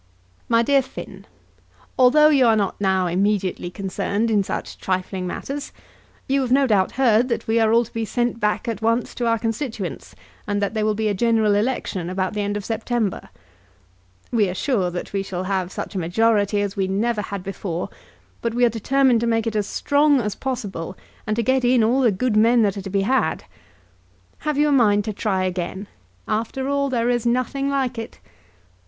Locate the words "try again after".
25.13-26.67